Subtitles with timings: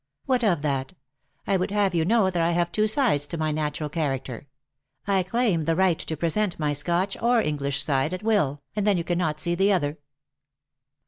[0.25, 0.93] "What of that?
[1.45, 4.47] I would have you know that I have two sides to my natural character.
[5.05, 8.97] 1 claim the right to present my Scotch or English side at will, and then
[8.97, 9.99] you cannot see the other."